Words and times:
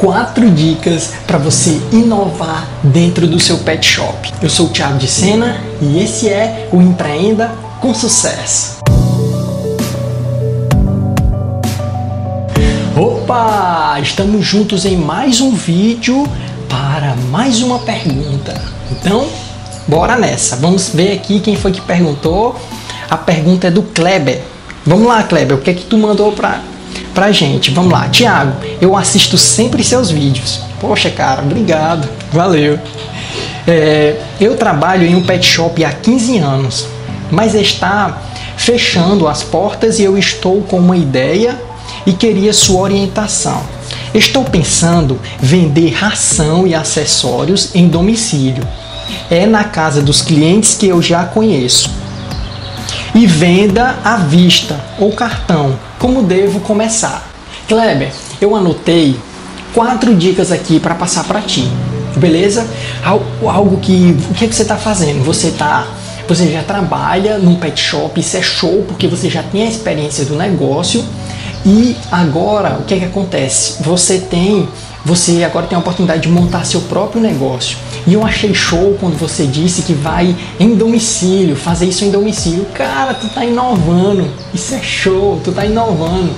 quatro 0.00 0.50
dicas 0.50 1.12
para 1.26 1.36
você 1.36 1.78
inovar 1.92 2.66
dentro 2.82 3.26
do 3.26 3.38
seu 3.38 3.58
pet 3.58 3.86
shop. 3.86 4.32
Eu 4.40 4.48
sou 4.48 4.66
o 4.66 4.68
Thiago 4.70 4.96
de 4.96 5.06
Sena 5.06 5.60
e 5.78 6.02
esse 6.02 6.26
é 6.26 6.70
o 6.72 6.80
Empreenda 6.80 7.52
com 7.82 7.92
Sucesso. 7.92 8.78
Opa! 12.96 13.98
Estamos 14.00 14.42
juntos 14.42 14.86
em 14.86 14.96
mais 14.96 15.42
um 15.42 15.50
vídeo 15.50 16.26
para 16.66 17.14
mais 17.30 17.60
uma 17.60 17.80
pergunta. 17.80 18.58
Então, 18.90 19.28
bora 19.86 20.16
nessa. 20.16 20.56
Vamos 20.56 20.88
ver 20.94 21.12
aqui 21.12 21.40
quem 21.40 21.56
foi 21.56 21.72
que 21.72 21.80
perguntou. 21.82 22.58
A 23.10 23.18
pergunta 23.18 23.66
é 23.66 23.70
do 23.70 23.82
Kleber. 23.82 24.40
Vamos 24.86 25.06
lá, 25.06 25.22
Kleber, 25.24 25.58
o 25.58 25.60
que 25.60 25.68
é 25.68 25.74
que 25.74 25.84
tu 25.84 25.98
mandou 25.98 26.32
para 26.32 26.62
pra 27.14 27.32
gente. 27.32 27.70
Vamos 27.70 27.92
lá, 27.92 28.08
Tiago, 28.08 28.52
eu 28.80 28.96
assisto 28.96 29.36
sempre 29.36 29.82
seus 29.84 30.10
vídeos. 30.10 30.60
Poxa, 30.80 31.10
cara, 31.10 31.42
obrigado, 31.42 32.08
valeu. 32.32 32.78
É, 33.66 34.16
eu 34.40 34.56
trabalho 34.56 35.06
em 35.06 35.14
um 35.14 35.22
pet 35.22 35.46
shop 35.46 35.84
há 35.84 35.92
15 35.92 36.38
anos, 36.38 36.86
mas 37.30 37.54
está 37.54 38.22
fechando 38.56 39.28
as 39.28 39.42
portas 39.42 39.98
e 39.98 40.04
eu 40.04 40.18
estou 40.18 40.62
com 40.62 40.78
uma 40.78 40.96
ideia 40.96 41.60
e 42.06 42.12
queria 42.12 42.52
sua 42.52 42.80
orientação. 42.80 43.62
Estou 44.12 44.44
pensando 44.44 45.20
vender 45.38 45.90
ração 45.90 46.66
e 46.66 46.74
acessórios 46.74 47.74
em 47.74 47.88
domicílio. 47.88 48.66
É 49.30 49.46
na 49.46 49.64
casa 49.64 50.02
dos 50.02 50.22
clientes 50.22 50.74
que 50.74 50.88
eu 50.88 51.00
já 51.00 51.24
conheço. 51.24 51.99
E 53.14 53.26
venda 53.26 53.98
à 54.04 54.16
vista 54.16 54.80
ou 54.98 55.12
cartão 55.12 55.78
como 56.00 56.22
devo 56.22 56.60
começar? 56.60 57.30
Kleber, 57.68 58.10
eu 58.40 58.56
anotei 58.56 59.16
quatro 59.74 60.16
dicas 60.16 60.50
aqui 60.50 60.80
para 60.80 60.94
passar 60.94 61.24
para 61.24 61.42
ti. 61.42 61.70
Beleza? 62.16 62.66
Algo 63.04 63.76
que 63.76 64.16
o 64.30 64.34
que, 64.34 64.46
é 64.46 64.48
que 64.48 64.54
você 64.54 64.62
está 64.62 64.76
fazendo? 64.76 65.22
Você 65.24 65.48
está 65.48 65.86
você 66.26 66.50
já 66.50 66.62
trabalha 66.62 67.38
num 67.38 67.56
pet 67.56 67.78
shop, 67.78 68.18
isso 68.18 68.36
é 68.36 68.40
show 68.40 68.84
porque 68.88 69.06
você 69.06 69.28
já 69.28 69.42
tem 69.42 69.64
a 69.64 69.66
experiência 69.66 70.24
do 70.24 70.36
negócio 70.36 71.04
e 71.66 71.96
agora 72.10 72.78
o 72.80 72.84
que 72.84 72.94
é 72.94 72.98
que 72.98 73.04
acontece? 73.04 73.82
Você 73.82 74.18
tem 74.18 74.66
você 75.04 75.44
agora 75.44 75.66
tem 75.66 75.76
a 75.76 75.80
oportunidade 75.80 76.22
de 76.22 76.28
montar 76.28 76.64
seu 76.64 76.80
próprio 76.82 77.20
negócio. 77.20 77.76
E 78.06 78.14
eu 78.14 78.24
achei 78.24 78.54
show 78.54 78.96
quando 79.00 79.18
você 79.18 79.46
disse 79.46 79.82
que 79.82 79.92
vai 79.92 80.34
em 80.58 80.74
domicílio, 80.74 81.56
fazer 81.56 81.86
isso 81.86 82.04
em 82.04 82.10
domicílio. 82.10 82.66
Cara, 82.74 83.14
tu 83.14 83.28
tá 83.28 83.44
inovando. 83.44 84.28
Isso 84.54 84.74
é 84.74 84.82
show, 84.82 85.40
tu 85.44 85.52
tá 85.52 85.64
inovando. 85.64 86.30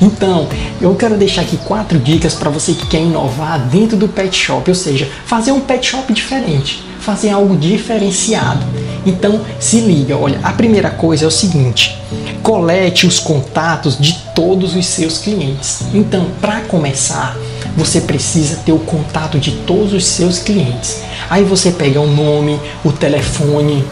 Então, 0.00 0.46
eu 0.80 0.94
quero 0.94 1.16
deixar 1.16 1.42
aqui 1.42 1.56
quatro 1.56 1.98
dicas 1.98 2.34
para 2.34 2.50
você 2.50 2.72
que 2.72 2.86
quer 2.86 3.00
inovar 3.00 3.58
dentro 3.68 3.96
do 3.96 4.08
pet 4.08 4.36
shop, 4.36 4.68
ou 4.68 4.74
seja, 4.74 5.08
fazer 5.24 5.52
um 5.52 5.60
pet 5.60 5.86
shop 5.86 6.12
diferente, 6.12 6.84
fazer 7.00 7.30
algo 7.30 7.56
diferenciado. 7.56 8.64
Então, 9.06 9.40
se 9.58 9.80
liga, 9.80 10.16
olha, 10.16 10.38
a 10.42 10.52
primeira 10.52 10.90
coisa 10.90 11.24
é 11.24 11.28
o 11.28 11.30
seguinte: 11.30 11.96
colete 12.42 13.06
os 13.06 13.18
contatos 13.18 13.96
de 13.98 14.18
todos 14.34 14.74
os 14.76 14.84
seus 14.84 15.18
clientes. 15.18 15.82
Então, 15.94 16.26
para 16.40 16.60
começar, 16.62 17.36
você 17.76 18.00
precisa 18.00 18.56
ter 18.64 18.72
o 18.72 18.78
contato 18.78 19.38
de 19.38 19.50
todos 19.50 19.92
os 19.92 20.06
seus 20.06 20.38
clientes. 20.38 21.02
Aí 21.28 21.44
você 21.44 21.70
pega 21.70 22.00
o 22.00 22.06
nome, 22.06 22.58
o 22.82 22.90
telefone, 22.90 23.84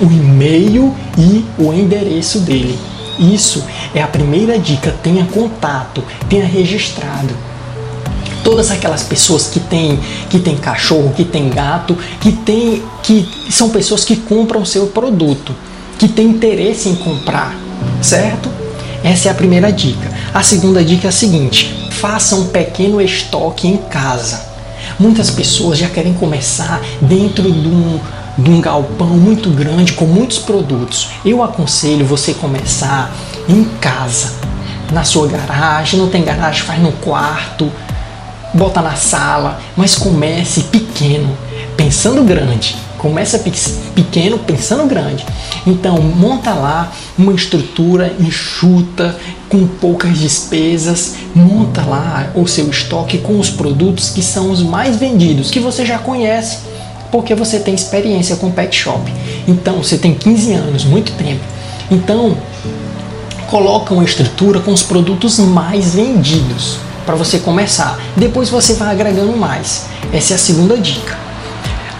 o 0.00 0.04
e-mail 0.04 0.94
e 1.16 1.44
o 1.58 1.72
endereço 1.72 2.40
dele. 2.40 2.78
Isso 3.18 3.64
é 3.94 4.02
a 4.02 4.06
primeira 4.06 4.58
dica. 4.58 4.94
Tenha 5.02 5.24
contato, 5.26 6.02
tenha 6.28 6.44
registrado. 6.44 7.34
Todas 8.44 8.70
aquelas 8.70 9.02
pessoas 9.02 9.48
que 9.48 9.60
têm 9.60 9.98
que 10.28 10.38
tem 10.38 10.56
cachorro, 10.56 11.12
que 11.14 11.24
tem 11.24 11.50
gato, 11.50 11.96
que 12.20 12.32
tem 12.32 12.82
que 13.02 13.28
são 13.50 13.70
pessoas 13.70 14.04
que 14.04 14.16
compram 14.16 14.62
o 14.62 14.66
seu 14.66 14.86
produto, 14.86 15.54
que 15.98 16.08
têm 16.08 16.28
interesse 16.28 16.88
em 16.88 16.94
comprar, 16.94 17.54
certo? 18.00 18.48
Essa 19.04 19.28
é 19.28 19.32
a 19.32 19.34
primeira 19.34 19.70
dica. 19.70 20.10
A 20.32 20.42
segunda 20.42 20.82
dica 20.82 21.08
é 21.08 21.10
a 21.10 21.12
seguinte: 21.12 21.79
faça 22.00 22.34
um 22.34 22.46
pequeno 22.46 22.98
estoque 22.98 23.68
em 23.68 23.76
casa. 23.76 24.40
Muitas 24.98 25.28
pessoas 25.28 25.78
já 25.78 25.86
querem 25.86 26.14
começar 26.14 26.80
dentro 26.98 27.52
de 27.52 27.68
um, 27.68 28.00
de 28.38 28.50
um 28.50 28.58
galpão 28.58 29.08
muito 29.08 29.50
grande 29.50 29.92
com 29.92 30.06
muitos 30.06 30.38
produtos. 30.38 31.10
Eu 31.22 31.42
aconselho 31.42 32.06
você 32.06 32.32
começar 32.32 33.14
em 33.46 33.64
casa, 33.82 34.32
na 34.90 35.04
sua 35.04 35.28
garagem. 35.28 36.00
Não 36.00 36.08
tem 36.08 36.24
garagem, 36.24 36.62
faz 36.62 36.80
no 36.80 36.92
quarto, 36.92 37.70
bota 38.54 38.80
na 38.80 38.94
sala, 38.94 39.60
mas 39.76 39.94
comece 39.94 40.62
pequeno, 40.64 41.36
pensando 41.76 42.24
grande. 42.24 42.76
Começa 43.00 43.42
pequeno, 43.94 44.38
pensando 44.40 44.86
grande. 44.86 45.24
Então, 45.66 45.96
monta 46.02 46.52
lá 46.52 46.92
uma 47.16 47.32
estrutura 47.32 48.14
enxuta, 48.20 49.16
com 49.48 49.66
poucas 49.66 50.18
despesas, 50.18 51.14
monta 51.34 51.80
lá 51.80 52.30
o 52.34 52.46
seu 52.46 52.68
estoque 52.68 53.16
com 53.16 53.40
os 53.40 53.48
produtos 53.48 54.10
que 54.10 54.22
são 54.22 54.50
os 54.50 54.62
mais 54.62 54.96
vendidos, 54.96 55.50
que 55.50 55.58
você 55.58 55.86
já 55.86 55.96
conhece, 55.96 56.58
porque 57.10 57.34
você 57.34 57.58
tem 57.58 57.74
experiência 57.74 58.36
com 58.36 58.50
pet 58.50 58.76
shop. 58.76 59.10
Então, 59.48 59.82
você 59.82 59.96
tem 59.96 60.14
15 60.14 60.52
anos, 60.52 60.84
muito 60.84 61.12
tempo. 61.12 61.40
Então, 61.90 62.36
coloca 63.48 63.94
uma 63.94 64.04
estrutura 64.04 64.60
com 64.60 64.72
os 64.74 64.82
produtos 64.82 65.38
mais 65.38 65.94
vendidos 65.94 66.76
para 67.06 67.14
você 67.16 67.38
começar. 67.38 67.98
Depois 68.14 68.50
você 68.50 68.74
vai 68.74 68.90
agregando 68.90 69.34
mais. 69.38 69.86
Essa 70.12 70.34
é 70.34 70.36
a 70.36 70.38
segunda 70.38 70.76
dica. 70.76 71.29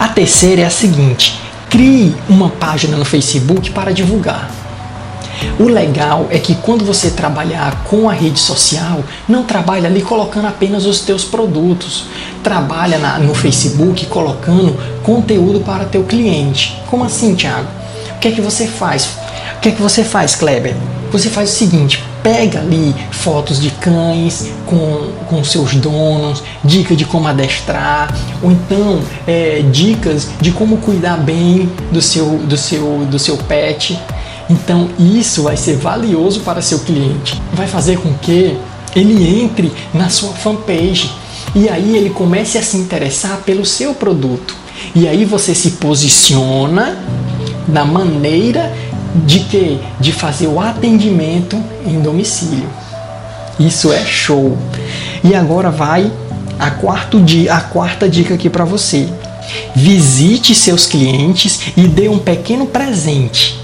A 0.01 0.09
terceira 0.09 0.63
é 0.63 0.65
a 0.65 0.71
seguinte: 0.71 1.39
crie 1.69 2.17
uma 2.27 2.49
página 2.49 2.97
no 2.97 3.05
Facebook 3.05 3.71
para 3.71 3.93
divulgar. 3.93 4.51
O 5.59 5.65
legal 5.65 6.27
é 6.31 6.39
que 6.39 6.55
quando 6.55 6.87
você 6.87 7.11
trabalhar 7.11 7.85
com 7.85 8.09
a 8.09 8.13
rede 8.15 8.39
social, 8.39 9.05
não 9.29 9.45
trabalha 9.45 9.89
ali 9.89 10.01
colocando 10.01 10.47
apenas 10.47 10.87
os 10.87 11.01
teus 11.01 11.23
produtos. 11.23 12.07
Trabalha 12.43 12.99
na, 12.99 13.19
no 13.19 13.35
Facebook 13.35 14.07
colocando 14.07 14.75
conteúdo 15.03 15.61
para 15.61 15.85
teu 15.85 16.05
cliente. 16.05 16.81
Como 16.87 17.05
assim, 17.05 17.35
Thiago? 17.35 17.69
O 18.17 18.19
que 18.21 18.29
é 18.29 18.31
que 18.31 18.41
você 18.41 18.67
faz? 18.67 19.05
O 19.59 19.61
que 19.61 19.69
é 19.69 19.73
que 19.73 19.83
você 19.83 20.03
faz, 20.03 20.35
Kleber? 20.35 20.75
Você 21.13 21.29
faz 21.29 21.51
o 21.51 21.53
seguinte, 21.53 22.03
pega 22.23 22.61
ali 22.61 22.95
fotos 23.11 23.61
de 23.61 23.71
cães 23.71 24.51
com, 24.67 25.11
com 25.27 25.45
seus 25.45 25.75
donos, 25.75 26.43
dicas 26.65 26.97
de 26.97 27.05
como 27.05 27.27
adestrar, 27.27 28.15
ou 28.43 28.51
então 28.51 29.01
é, 29.27 29.63
dicas 29.71 30.29
de 30.41 30.53
como 30.53 30.79
cuidar 30.79 31.17
bem 31.17 31.71
do 31.91 32.01
seu, 32.01 32.39
do 32.39 32.57
seu, 32.57 33.07
do 33.11 33.19
seu 33.19 33.37
pet. 33.37 33.99
Então 34.49 34.89
isso 34.99 35.45
vai 35.45 35.57
ser 35.57 35.77
valioso 35.77 36.41
para 36.41 36.61
seu 36.61 36.81
cliente. 36.81 37.41
Vai 37.53 37.67
fazer 37.67 37.99
com 37.99 38.13
que 38.15 38.57
ele 38.95 39.43
entre 39.43 39.73
na 39.95 40.09
sua 40.09 40.33
fanpage 40.33 41.11
e 41.55 41.69
aí 41.69 41.97
ele 41.97 42.11
comece 42.11 42.59
a 42.59 42.63
se 42.63 42.77
interessar 42.77 43.43
pelo 43.45 43.65
seu 43.65 43.95
produto. 43.95 44.55
E 44.95 45.07
aí 45.09 45.25
você 45.25 45.55
se 45.55 45.73
posiciona 45.73 46.99
da 47.67 47.85
maneira 47.85 48.73
de 49.15 49.41
que 49.41 49.81
de 49.99 50.13
fazer 50.13 50.47
o 50.47 50.61
atendimento 50.61 51.63
em 51.87 52.01
domicílio. 52.01 52.69
Isso 53.59 53.93
é 53.93 54.05
show. 54.05 54.57
E 55.23 55.35
agora 55.35 55.71
vai 55.71 56.11
a, 56.59 56.71
quarto 56.71 57.21
dia, 57.21 57.55
a 57.55 57.61
quarta 57.61 58.09
dica 58.09 58.35
aqui 58.35 58.49
para 58.49 58.65
você. 58.65 59.09
Visite 59.75 60.55
seus 60.55 60.87
clientes 60.87 61.73
e 61.77 61.89
dê 61.89 62.09
um 62.09 62.19
pequeno 62.19 62.67
presente 62.67 63.61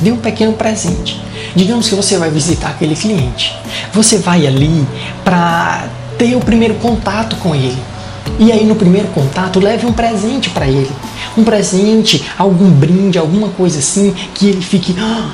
dê 0.00 0.12
um 0.12 0.16
pequeno 0.16 0.52
presente. 0.52 1.20
Digamos 1.54 1.88
que 1.88 1.94
você 1.94 2.18
vai 2.18 2.30
visitar 2.30 2.68
aquele 2.68 2.94
cliente. 2.94 3.56
Você 3.92 4.18
vai 4.18 4.46
ali 4.46 4.86
para 5.24 5.86
ter 6.18 6.36
o 6.36 6.40
primeiro 6.40 6.74
contato 6.74 7.36
com 7.36 7.54
ele. 7.54 7.78
E 8.38 8.50
aí 8.50 8.64
no 8.64 8.74
primeiro 8.74 9.08
contato 9.08 9.60
leve 9.60 9.86
um 9.86 9.92
presente 9.92 10.50
para 10.50 10.66
ele. 10.66 10.90
Um 11.36 11.44
presente, 11.44 12.24
algum 12.38 12.70
brinde, 12.70 13.18
alguma 13.18 13.48
coisa 13.48 13.78
assim 13.78 14.14
que 14.34 14.48
ele 14.48 14.62
fique, 14.62 14.94
ah, 14.98 15.30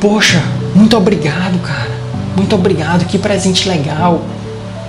poxa, 0.00 0.42
muito 0.74 0.96
obrigado, 0.96 1.60
cara. 1.62 1.90
Muito 2.36 2.54
obrigado, 2.54 3.06
que 3.06 3.18
presente 3.18 3.68
legal. 3.68 4.22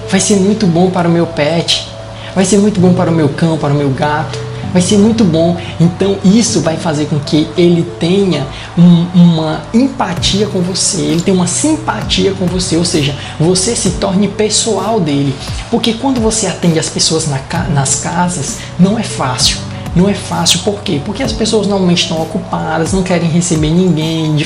Vai 0.10 0.20
ser 0.20 0.36
muito 0.36 0.66
bom 0.66 0.90
para 0.90 1.08
o 1.08 1.12
meu 1.12 1.28
pet. 1.28 1.88
Vai 2.36 2.46
ser 2.46 2.58
muito 2.58 2.80
bom 2.80 2.94
para 2.94 3.10
o 3.10 3.14
meu 3.14 3.30
cão, 3.30 3.58
para 3.58 3.74
o 3.74 3.78
meu 3.78 3.90
gato 3.90 4.48
vai 4.72 4.82
ser 4.82 4.98
muito 4.98 5.24
bom. 5.24 5.58
Então 5.80 6.18
isso 6.24 6.62
vai 6.62 6.78
fazer 6.78 7.06
com 7.06 7.20
que 7.20 7.48
ele 7.58 7.84
tenha 8.00 8.46
um, 8.78 9.06
uma 9.16 9.62
empatia 9.74 10.48
com 10.48 10.62
você, 10.62 11.02
ele 11.02 11.22
tenha 11.22 11.36
uma 11.36 11.48
simpatia 11.48 12.34
com 12.34 12.46
você, 12.46 12.78
ou 12.78 12.86
seja, 12.86 13.16
você 13.40 13.76
se 13.76 13.92
torne 13.92 14.28
pessoal 14.28 15.00
dele. 15.00 15.34
Porque 15.72 15.94
quando 15.94 16.22
você 16.22 16.48
atende 16.48 16.80
as 16.80 16.90
pessoas 16.90 17.28
na, 17.28 17.40
nas 17.74 17.96
casas, 17.96 18.58
não 18.80 18.98
é 18.98 19.04
fácil. 19.04 19.58
Não 19.98 20.08
é 20.08 20.14
fácil, 20.14 20.60
por 20.60 20.82
quê? 20.82 21.02
Porque 21.04 21.24
as 21.24 21.34
pessoas 21.34 21.68
normalmente 21.68 22.04
estão 22.04 22.22
ocupadas, 22.22 22.94
não 22.94 23.04
querem 23.04 23.30
receber 23.30 23.72
ninguém, 23.72 24.46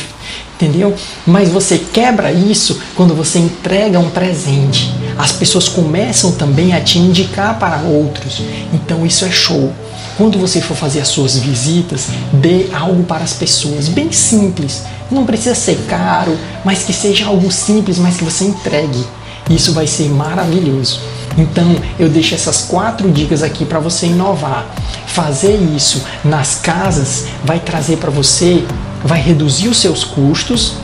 entendeu? 0.55 0.95
Mas 1.27 1.49
você 1.49 1.77
quebra 1.77 2.31
isso 2.31 2.79
quando 2.95 3.13
você 3.13 3.37
entrega 3.39 3.99
um 3.99 4.09
presente 4.09 4.91
as 5.21 5.31
pessoas 5.31 5.67
começam 5.67 6.31
também 6.31 6.73
a 6.73 6.81
te 6.81 6.97
indicar 6.97 7.59
para 7.59 7.81
outros. 7.81 8.41
Então 8.73 9.05
isso 9.05 9.23
é 9.23 9.31
show. 9.31 9.71
Quando 10.17 10.39
você 10.39 10.61
for 10.61 10.75
fazer 10.75 10.99
as 10.99 11.07
suas 11.07 11.37
visitas, 11.37 12.07
dê 12.33 12.67
algo 12.73 13.03
para 13.03 13.23
as 13.23 13.33
pessoas, 13.33 13.87
bem 13.87 14.11
simples. 14.11 14.83
Não 15.11 15.25
precisa 15.25 15.55
ser 15.55 15.77
caro, 15.87 16.37
mas 16.65 16.83
que 16.83 16.93
seja 16.93 17.27
algo 17.27 17.51
simples, 17.51 17.97
mas 17.97 18.17
que 18.17 18.23
você 18.23 18.45
entregue. 18.45 19.05
Isso 19.49 19.73
vai 19.73 19.87
ser 19.87 20.09
maravilhoso. 20.09 20.99
Então, 21.37 21.75
eu 21.97 22.09
deixo 22.09 22.35
essas 22.35 22.63
quatro 22.63 23.09
dicas 23.09 23.43
aqui 23.43 23.65
para 23.65 23.79
você 23.79 24.07
inovar. 24.07 24.65
Fazer 25.07 25.55
isso 25.75 26.03
nas 26.23 26.55
casas 26.55 27.25
vai 27.43 27.59
trazer 27.59 27.97
para 27.97 28.09
você, 28.09 28.63
vai 29.03 29.21
reduzir 29.21 29.67
os 29.67 29.77
seus 29.77 30.03
custos 30.03 30.75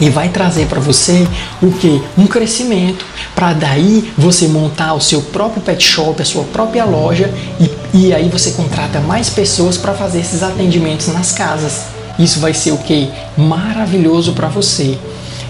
e 0.00 0.08
vai 0.08 0.28
trazer 0.28 0.66
para 0.66 0.80
você 0.80 1.26
o 1.60 1.70
que? 1.70 2.02
Um 2.16 2.26
crescimento. 2.26 3.04
Para 3.34 3.52
daí 3.52 4.12
você 4.16 4.48
montar 4.48 4.94
o 4.94 5.00
seu 5.00 5.22
próprio 5.22 5.62
pet 5.62 5.82
shop, 5.82 6.20
a 6.20 6.24
sua 6.24 6.44
própria 6.44 6.84
loja 6.84 7.32
e, 7.60 7.70
e 7.96 8.14
aí 8.14 8.28
você 8.28 8.52
contrata 8.52 9.00
mais 9.00 9.30
pessoas 9.30 9.76
para 9.76 9.94
fazer 9.94 10.20
esses 10.20 10.42
atendimentos 10.42 11.08
nas 11.08 11.32
casas. 11.32 11.84
Isso 12.18 12.40
vai 12.40 12.52
ser 12.52 12.72
o 12.72 12.78
que? 12.78 13.10
Maravilhoso 13.36 14.32
para 14.32 14.48
você. 14.48 14.98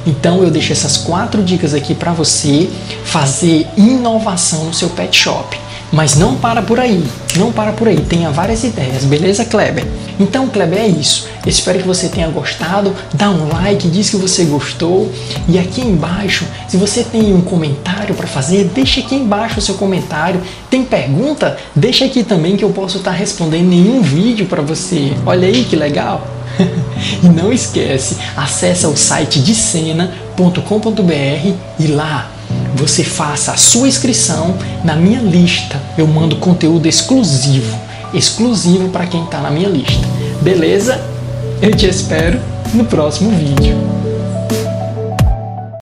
Então 0.06 0.43
eu 0.43 0.50
deixo 0.50 0.72
essas 0.72 0.96
quatro 0.96 1.43
dicas 1.43 1.75
aqui 1.75 1.94
para 1.94 2.12
você 2.12 2.69
fazer 3.04 3.66
inovação 3.76 4.64
no 4.64 4.75
seu 4.75 4.90
pet 4.90 5.16
shop. 5.16 5.61
Mas 5.92 6.16
não 6.16 6.36
para 6.36 6.62
por 6.62 6.80
aí, 6.80 7.04
não 7.36 7.52
para 7.52 7.72
por 7.72 7.86
aí, 7.86 8.00
tenha 8.00 8.30
várias 8.30 8.64
ideias, 8.64 9.04
beleza, 9.04 9.44
Kleber? 9.44 9.86
Então, 10.18 10.48
Kleber, 10.48 10.78
é 10.78 10.86
isso. 10.86 11.28
Espero 11.46 11.80
que 11.80 11.86
você 11.86 12.08
tenha 12.08 12.28
gostado. 12.28 12.94
Dá 13.12 13.30
um 13.30 13.48
like, 13.48 13.88
diz 13.88 14.08
que 14.08 14.16
você 14.16 14.44
gostou. 14.44 15.10
E 15.48 15.58
aqui 15.58 15.80
embaixo, 15.80 16.46
se 16.68 16.76
você 16.76 17.02
tem 17.02 17.34
um 17.34 17.40
comentário 17.40 18.14
para 18.14 18.26
fazer, 18.26 18.70
deixa 18.74 19.00
aqui 19.00 19.16
embaixo 19.16 19.58
o 19.58 19.62
seu 19.62 19.74
comentário. 19.74 20.40
Tem 20.70 20.84
pergunta? 20.84 21.56
Deixa 21.74 22.04
aqui 22.04 22.22
também 22.22 22.56
que 22.56 22.64
eu 22.64 22.70
posso 22.70 22.98
estar 22.98 23.10
respondendo 23.10 23.72
em 23.72 23.90
um 23.90 24.00
vídeo 24.00 24.46
para 24.46 24.62
você. 24.62 25.12
Olha 25.26 25.48
aí 25.48 25.64
que 25.64 25.76
legal! 25.76 26.26
e 27.22 27.28
não 27.28 27.52
esquece, 27.52 28.16
acessa 28.36 28.88
o 28.88 28.96
site 28.96 29.40
de 29.40 29.54
cena.com.br 29.54 31.52
e 31.78 31.86
lá 31.86 32.30
você 32.74 33.04
faça 33.04 33.52
a 33.52 33.56
sua 33.56 33.88
inscrição 33.88 34.56
na 34.84 34.96
minha 34.96 35.20
lista. 35.20 35.80
Eu 35.96 36.06
mando 36.06 36.36
conteúdo 36.36 36.86
exclusivo, 36.86 37.78
exclusivo 38.14 38.88
para 38.88 39.06
quem 39.06 39.24
está 39.24 39.40
na 39.40 39.50
minha 39.50 39.69
lista. 39.69 40.06
Beleza? 40.40 41.00
Eu 41.60 41.70
te 41.76 41.86
espero 41.86 42.40
no 42.74 42.84
próximo 42.84 43.30
vídeo. 43.30 44.01